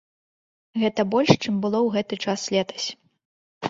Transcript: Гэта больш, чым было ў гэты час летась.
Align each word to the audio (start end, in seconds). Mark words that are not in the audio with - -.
Гэта 0.85 1.05
больш, 1.13 1.31
чым 1.43 1.53
было 1.67 1.77
ў 1.85 1.89
гэты 1.99 2.15
час 2.27 2.51
летась. 2.59 2.87